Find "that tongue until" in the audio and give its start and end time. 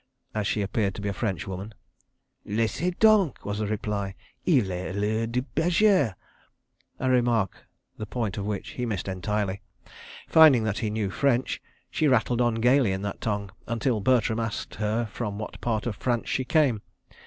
13.03-14.01